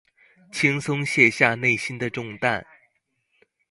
[0.51, 2.65] 輕鬆卸下內心的重擔